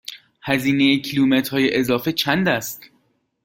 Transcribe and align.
هزینه 0.43 0.99
کیلومترهای 1.01 1.75
اضافه 1.77 2.11
چند 2.11 2.47
است؟ 2.47 2.81